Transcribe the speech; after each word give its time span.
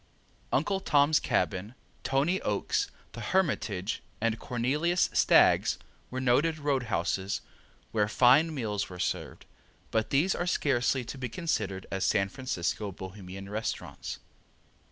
Uncle 0.51 0.79
Tom's 0.79 1.19
Cabin, 1.19 1.75
Tony 2.03 2.41
Oakes, 2.41 2.89
the 3.11 3.21
Hermitage, 3.21 4.01
and 4.19 4.39
Cornelius 4.39 5.11
Stagg's 5.13 5.77
were 6.09 6.19
noted 6.19 6.57
road 6.57 6.81
houses 6.89 7.41
where 7.91 8.07
fine 8.07 8.51
meals 8.51 8.89
were 8.89 8.97
served, 8.97 9.45
but 9.91 10.09
these 10.09 10.33
are 10.33 10.47
scarcely 10.47 11.03
to 11.05 11.19
be 11.19 11.29
considered 11.29 11.85
as 11.91 12.03
San 12.03 12.29
Francisco 12.29 12.91
Bohemian 12.91 13.47
restaurants. 13.47 14.17